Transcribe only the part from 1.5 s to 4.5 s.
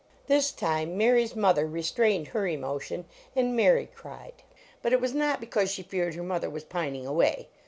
restrained her emotion, and Mary cried.